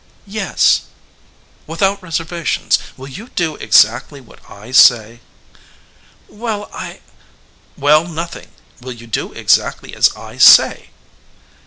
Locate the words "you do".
3.07-3.55, 8.93-9.31